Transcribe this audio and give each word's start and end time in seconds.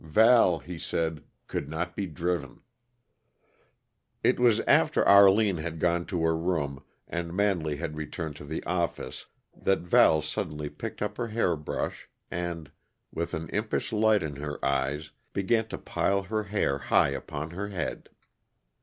Val, 0.03 0.57
he 0.57 0.79
said, 0.79 1.23
could 1.47 1.69
not 1.69 1.95
be 1.95 2.07
driven. 2.07 2.61
It 4.23 4.39
was 4.39 4.59
after 4.61 5.07
Arline 5.07 5.57
had 5.59 5.77
gone 5.79 6.07
to 6.07 6.23
her 6.23 6.35
room 6.35 6.83
and 7.07 7.35
Manley 7.35 7.75
had 7.75 7.95
returned 7.95 8.35
to 8.37 8.43
the 8.43 8.63
"office" 8.63 9.27
that 9.55 9.81
Val 9.81 10.23
suddenly 10.23 10.69
picked 10.71 11.03
up 11.03 11.17
her 11.17 11.27
hairbrush 11.27 12.09
and, 12.31 12.71
with 13.13 13.35
an 13.35 13.47
impish 13.49 13.93
light 13.93 14.23
in 14.23 14.37
her 14.37 14.57
eyes, 14.65 15.11
began 15.33 15.67
to 15.67 15.77
pile 15.77 16.23
her 16.23 16.45
hair 16.45 16.79
high 16.79 17.09
upon 17.09 17.51
her 17.51 17.67
head. 17.67 18.09